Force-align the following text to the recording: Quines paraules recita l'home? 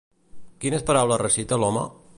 Quines 0.63 0.87
paraules 0.89 1.23
recita 1.25 1.63
l'home? 1.65 1.87